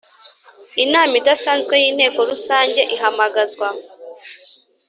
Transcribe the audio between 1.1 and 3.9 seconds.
idasanzwe y Inteko Rusange ihamagazwa